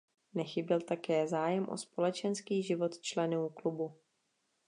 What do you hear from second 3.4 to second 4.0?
klubu.